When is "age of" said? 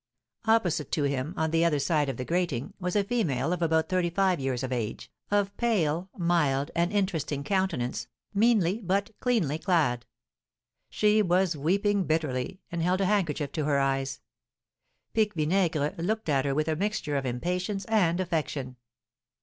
4.71-5.55